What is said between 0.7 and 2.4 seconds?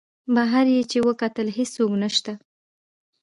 یې چې وکتل هېڅوک نسته.